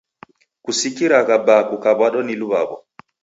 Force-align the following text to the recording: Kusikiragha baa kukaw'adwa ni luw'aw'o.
Kusikiragha 0.63 1.35
baa 1.45 1.67
kukaw'adwa 1.69 2.21
ni 2.25 2.35
luw'aw'o. 2.41 2.77